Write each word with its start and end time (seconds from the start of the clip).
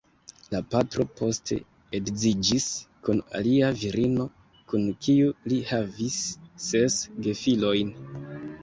La 0.53 0.59
patro 0.75 1.03
poste 1.19 1.57
edziĝis 1.99 2.65
kun 3.09 3.21
alia 3.41 3.69
virino, 3.83 4.27
kun 4.73 4.89
kiu 5.05 5.31
li 5.55 5.61
havis 5.75 6.21
ses 6.71 7.01
gefilojn. 7.29 7.97